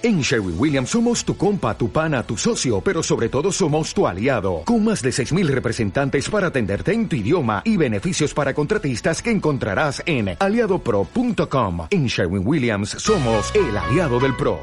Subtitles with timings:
[0.00, 4.06] En Sherwin Williams somos tu compa, tu pana, tu socio, pero sobre todo somos tu
[4.06, 9.20] aliado, con más de 6.000 representantes para atenderte en tu idioma y beneficios para contratistas
[9.20, 11.88] que encontrarás en aliadopro.com.
[11.90, 14.60] En Sherwin Williams somos el aliado del PRO.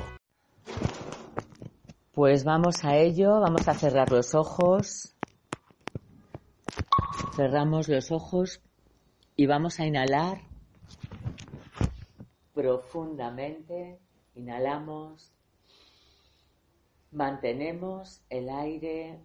[2.14, 5.18] Pues vamos a ello, vamos a cerrar los ojos.
[7.36, 8.62] Cerramos los ojos
[9.36, 10.40] y vamos a inhalar
[12.54, 14.00] profundamente
[14.36, 15.34] Inhalamos,
[17.12, 19.22] mantenemos el aire.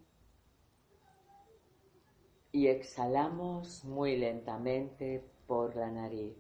[2.53, 6.37] Y exhalamos muy lentamente por la nariz.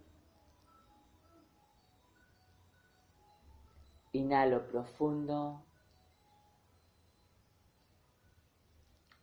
[4.12, 5.64] Inhalo profundo,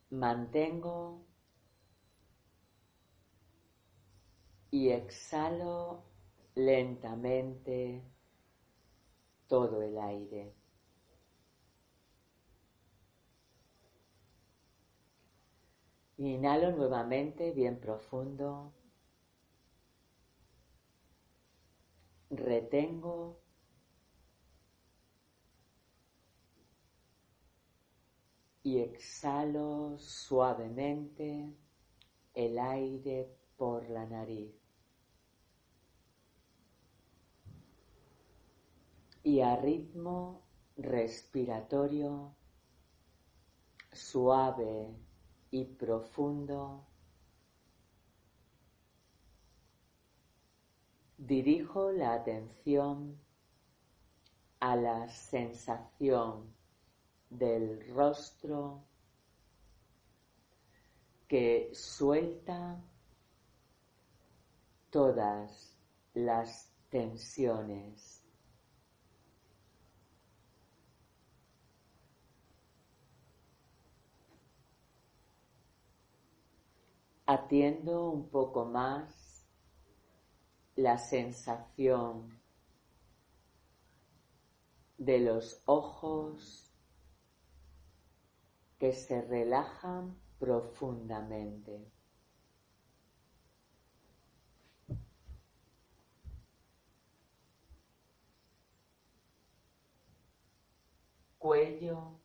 [0.10, 1.26] mantengo.
[4.72, 6.04] Y exhalo
[6.56, 8.04] lentamente
[9.48, 10.54] todo el aire.
[16.18, 18.74] Inhalo nuevamente bien profundo.
[22.30, 23.40] Retengo.
[28.64, 31.56] Y exhalo suavemente
[32.34, 34.67] el aire por la nariz.
[39.28, 40.42] Y a ritmo
[40.78, 42.34] respiratorio
[43.92, 44.96] suave
[45.52, 46.88] y profundo,
[51.18, 53.20] dirijo la atención
[54.62, 56.56] a la sensación
[57.30, 58.86] del rostro
[61.28, 62.82] que suelta
[64.90, 65.78] todas
[66.14, 68.27] las tensiones.
[77.28, 79.46] Atiendo un poco más
[80.76, 82.40] la sensación
[84.98, 86.72] de los ojos
[88.80, 91.92] que se relajan profundamente.
[101.38, 102.17] Cuello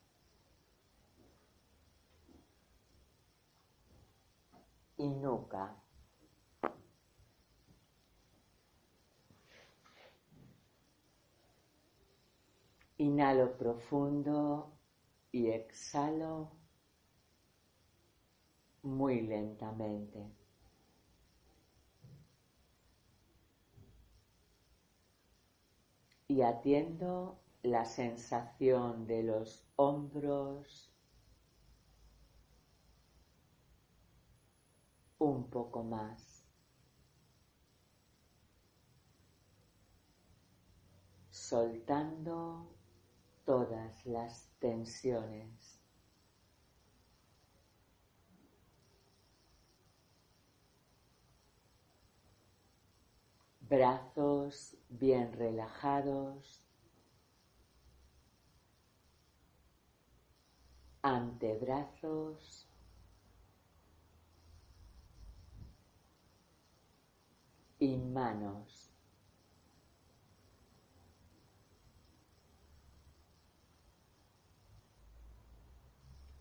[12.99, 14.79] Inhalo profundo
[15.33, 16.53] y exhalo
[18.83, 20.31] muy lentamente.
[26.29, 30.92] Y atiendo la sensación de los hombros,
[35.25, 36.45] un poco más.
[41.31, 42.67] Soltando
[43.45, 45.81] todas las tensiones.
[53.61, 56.63] Brazos bien relajados.
[61.03, 62.72] Antebrazos
[67.83, 68.93] y manos.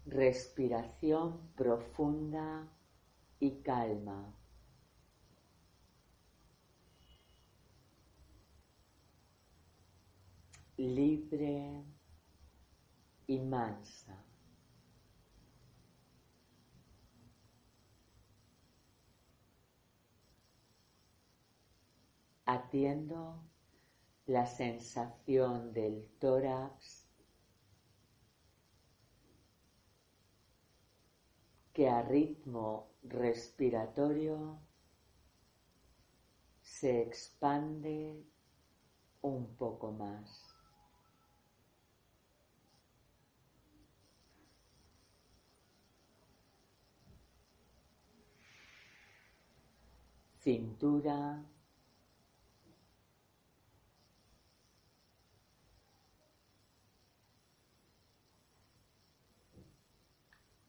[0.06, 2.68] Respiración profunda
[3.40, 4.36] y calma.
[10.78, 11.84] Libre
[13.26, 14.31] y mansa.
[22.54, 23.42] Atiendo
[24.26, 27.08] la sensación del tórax
[31.72, 34.60] que a ritmo respiratorio
[36.62, 38.22] se expande
[39.22, 40.54] un poco más.
[50.40, 51.46] Cintura,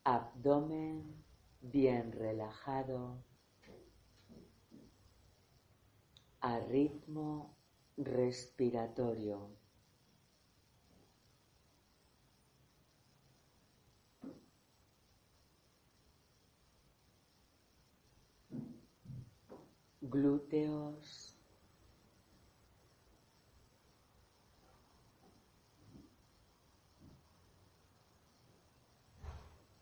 [0.04, 1.25] abdomen
[1.60, 3.22] bien relajado,
[6.40, 7.56] a ritmo
[7.96, 9.56] respiratorio.
[20.02, 21.31] glúteos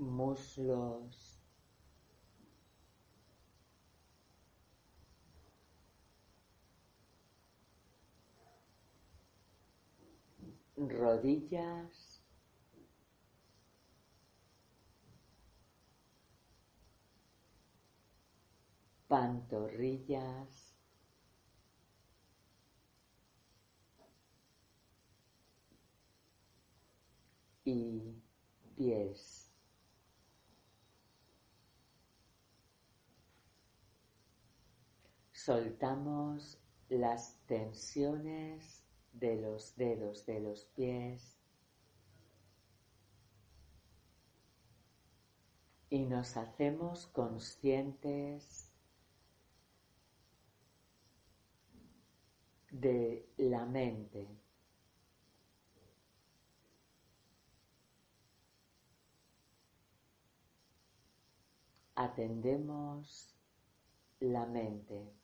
[0.00, 1.38] muslos,
[10.76, 12.22] rodillas,
[19.08, 20.74] pantorrillas,
[27.64, 28.14] y
[28.76, 29.39] pies.
[35.44, 36.58] Soltamos
[36.90, 38.84] las tensiones
[39.14, 41.40] de los dedos de los pies
[45.88, 48.70] y nos hacemos conscientes
[52.70, 54.28] de la mente.
[61.94, 63.34] Atendemos
[64.20, 65.19] la mente.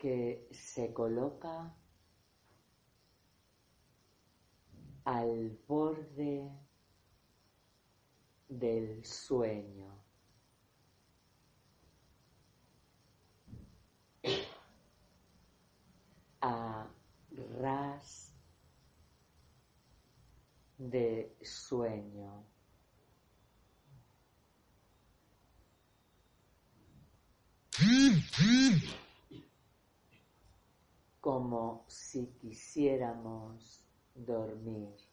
[0.00, 1.76] Que se coloca
[5.04, 6.50] al borde
[8.48, 9.94] del sueño.
[16.40, 16.88] A
[17.58, 18.34] ras
[20.78, 22.46] de sueño.
[32.10, 33.86] Si quisiéramos
[34.16, 35.09] dormir.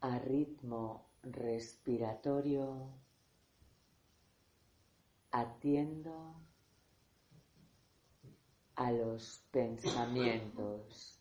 [0.00, 2.88] A ritmo respiratorio,
[5.30, 6.34] atiendo
[8.76, 11.20] a los pensamientos.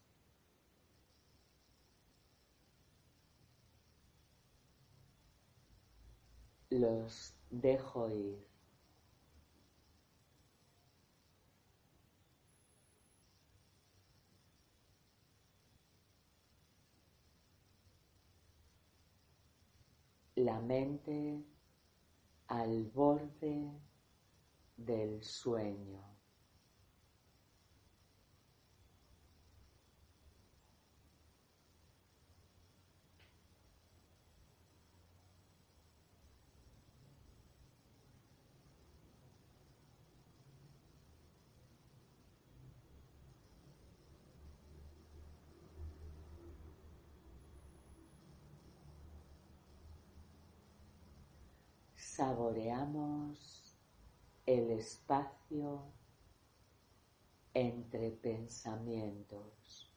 [6.69, 8.48] Los dejo ir.
[20.39, 21.43] La mente
[22.47, 23.71] al borde
[24.77, 26.18] del sueño.
[52.19, 53.77] Saboreamos
[54.45, 55.81] el espacio
[57.53, 59.89] entre pensamientos.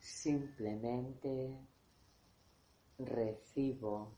[0.00, 1.73] Simplemente
[2.98, 4.16] recibo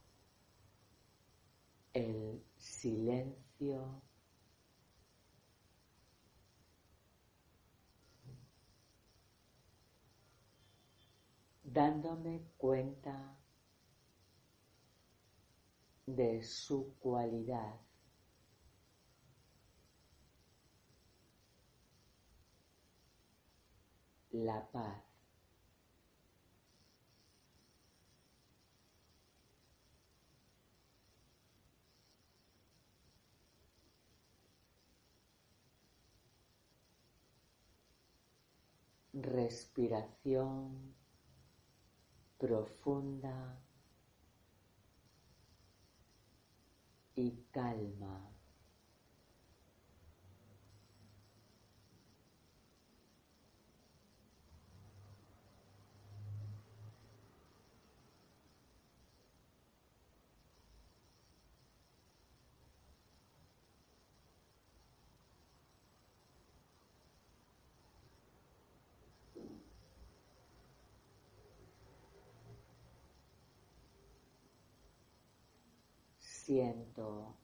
[1.93, 4.03] el silencio
[11.77, 13.39] dándome cuenta
[16.07, 17.81] de su cualidad.
[24.31, 25.16] La paz.
[39.23, 40.95] Respiración
[42.39, 43.59] profunda
[47.15, 48.36] y calma.
[76.47, 77.35] Siento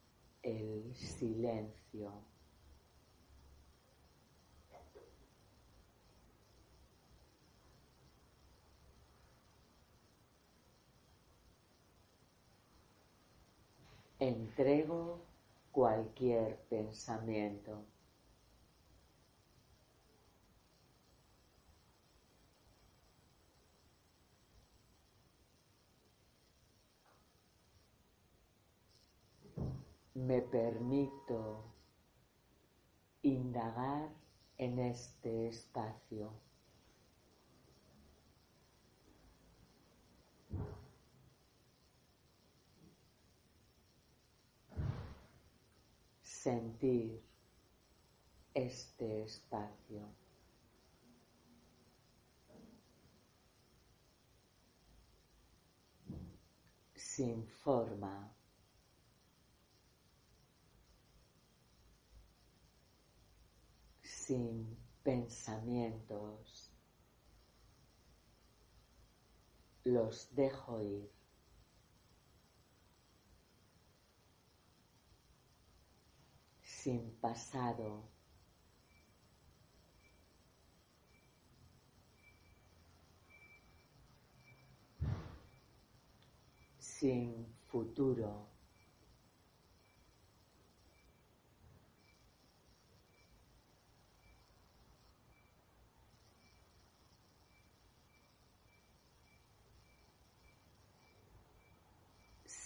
[0.44, 2.12] el silencio.
[14.20, 15.18] Entrego
[15.72, 17.91] cualquier pensamiento.
[30.14, 31.64] Me permito
[33.22, 34.10] indagar
[34.58, 36.32] en este espacio.
[46.42, 47.22] sentir
[48.52, 50.02] este espacio.
[56.96, 58.41] sin forma.
[64.26, 66.70] Sin pensamientos.
[69.84, 71.10] Los dejo ir.
[76.62, 78.08] sin pasado.
[86.78, 88.51] sin futuro.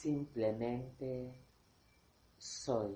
[0.07, 1.35] Simplemente
[2.39, 2.95] soy.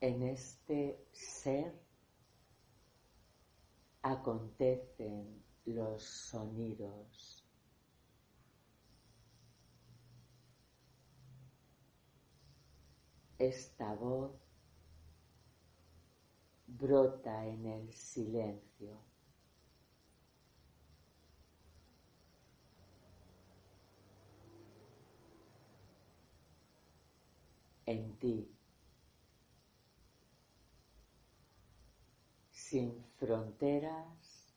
[0.00, 1.78] En este ser
[4.00, 7.37] acontecen los sonidos.
[13.38, 14.32] Esta voz
[16.66, 18.98] brota en el silencio.
[27.86, 28.58] En ti.
[32.68, 34.52] sin fronteras,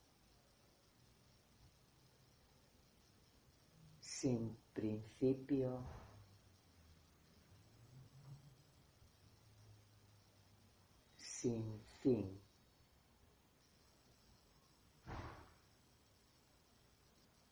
[4.02, 5.82] sin principio,
[11.42, 12.40] sin fin.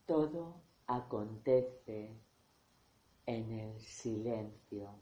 [0.06, 2.16] Todo acontece
[3.26, 5.02] en el silencio.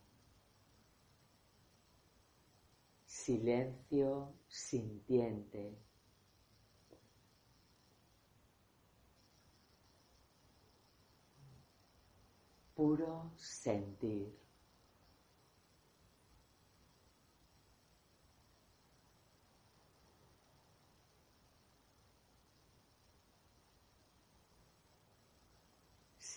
[3.06, 5.77] silencio sintiente.
[12.75, 14.46] Puro sentir.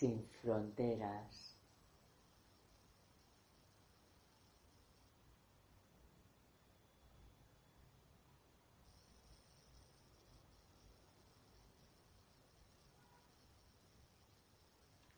[0.01, 1.59] Sin fronteras.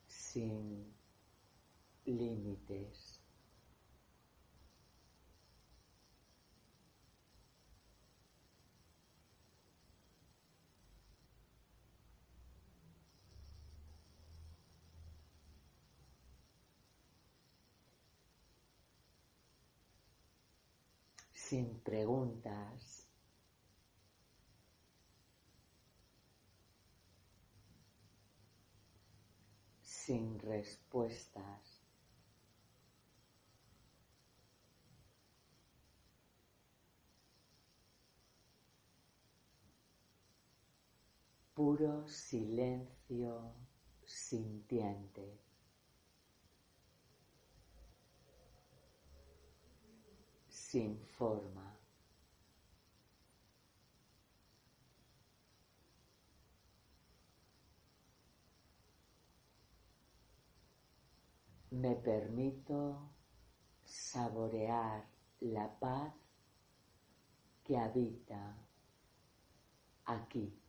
[0.09, 0.93] sin
[2.07, 3.02] límites.
[21.53, 23.07] Sin preguntas.
[29.83, 31.85] sin respuestas.
[41.55, 43.53] Puro silencio
[44.03, 45.52] sintiente.
[50.73, 51.77] Sin forma.
[61.73, 63.11] me permito
[63.85, 65.05] saborear
[65.41, 66.15] la paz
[67.65, 68.57] que habita
[70.07, 70.62] aquí.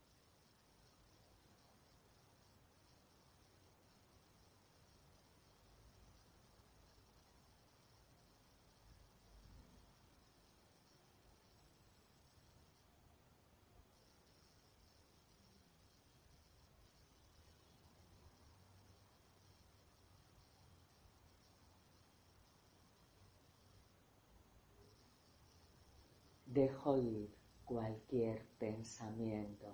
[26.54, 27.34] Dejo ir
[27.64, 29.66] cualquier pensamiento.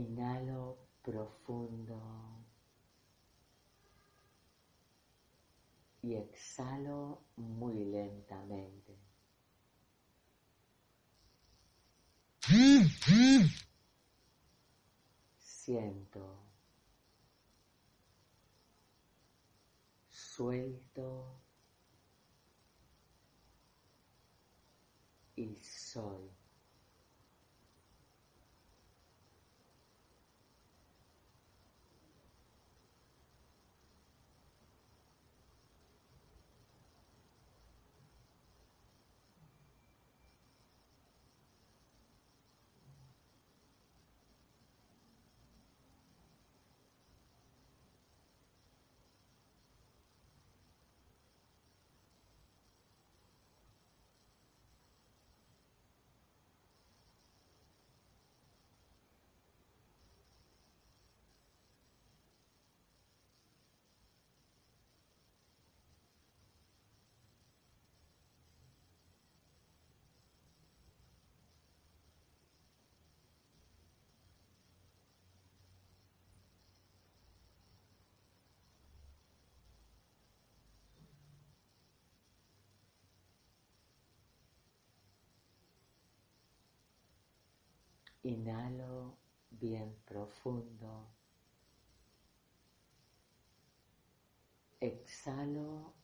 [0.00, 2.00] Inhalo profundo
[6.00, 8.98] y exhalo muy lentamente.
[15.36, 16.42] Siento,
[20.08, 21.42] suelto
[25.36, 26.39] y soy.
[88.22, 89.16] Inhalo
[89.50, 91.08] bien profundo.
[94.80, 95.94] Exhalo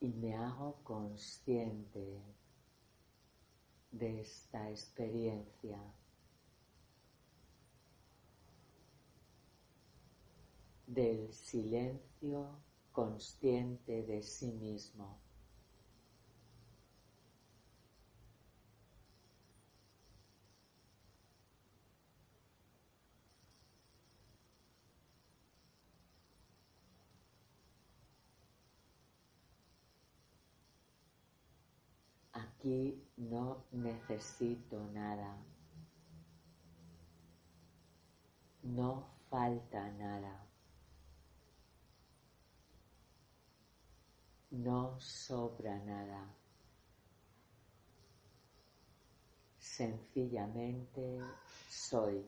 [0.00, 2.22] y me hago consciente
[3.90, 5.78] de esta experiencia.
[10.88, 12.48] del silencio
[12.92, 15.27] consciente de sí mismo.
[32.68, 35.38] Aquí no necesito nada.
[38.62, 40.46] No falta nada.
[44.50, 46.28] No sobra nada.
[49.58, 51.20] Sencillamente
[51.70, 52.22] soy.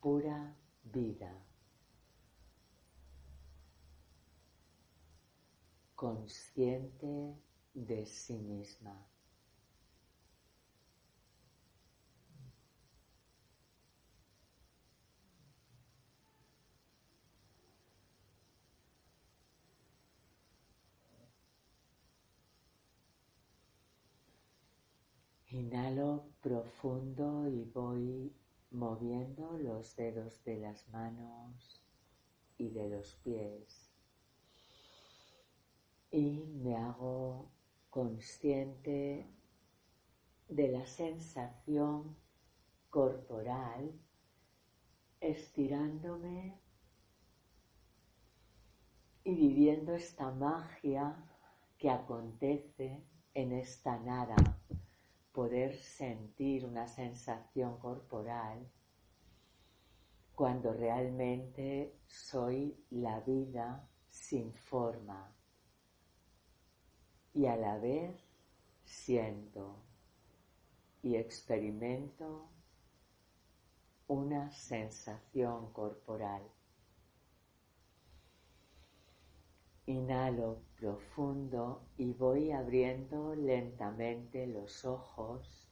[0.00, 1.49] Pura vida.
[6.00, 7.36] Consciente
[7.74, 9.06] de sí misma.
[25.48, 28.32] Inhalo profundo y voy
[28.70, 31.82] moviendo los dedos de las manos
[32.56, 33.89] y de los pies
[36.10, 37.50] y me hago
[37.88, 39.30] consciente
[40.48, 42.16] de la sensación
[42.88, 43.92] corporal
[45.20, 46.58] estirándome
[49.22, 51.16] y viviendo esta magia
[51.78, 54.36] que acontece en esta nada,
[55.32, 58.68] poder sentir una sensación corporal
[60.34, 65.36] cuando realmente soy la vida sin forma
[67.32, 68.16] y a la vez
[68.84, 69.76] siento
[71.02, 72.48] y experimento
[74.08, 76.42] una sensación corporal.
[79.86, 85.68] Inhalo profundo y voy abriendo lentamente los ojos,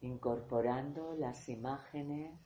[0.00, 2.38] incorporando las imágenes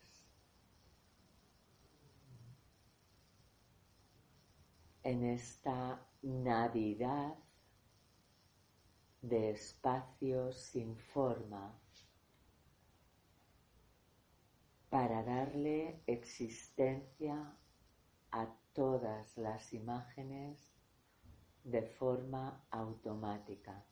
[5.02, 7.36] en esta Navidad
[9.28, 11.76] de espacio sin forma
[14.88, 17.52] para darle existencia
[18.30, 20.72] a todas las imágenes
[21.64, 23.84] de forma automática.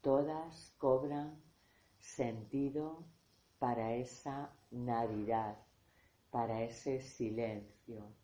[0.00, 1.42] Todas cobran
[1.98, 3.04] sentido
[3.58, 5.56] para esa Navidad,
[6.30, 8.23] para ese silencio.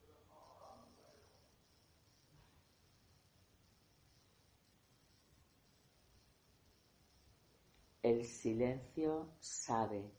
[8.03, 10.11] El silencio sabe.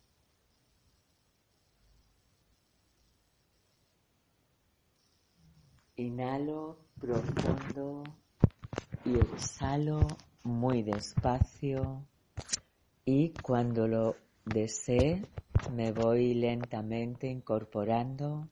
[5.95, 8.03] Inhalo profundo
[9.03, 10.07] y exhalo
[10.43, 12.05] muy despacio
[13.05, 14.15] y cuando lo
[14.45, 15.25] desee
[15.73, 18.47] me voy lentamente incorporando